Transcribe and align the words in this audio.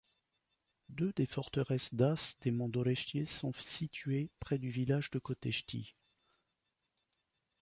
Deux 0.89 1.13
des 1.13 1.27
forteresses 1.27 1.93
daces 1.93 2.35
des 2.39 2.49
monts 2.49 2.69
d'Orăștie 2.69 3.25
sont 3.27 3.53
situées 3.55 4.31
près 4.39 4.57
du 4.57 4.71
village 4.71 5.11
de 5.11 5.19
Costești. 5.19 5.95